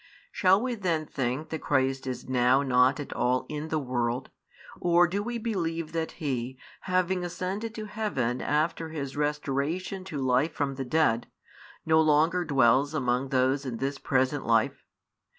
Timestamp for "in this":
13.63-13.99